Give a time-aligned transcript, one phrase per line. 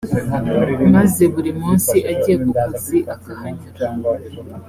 [0.93, 3.85] maze buri munsi agiye ku kazi akahanyura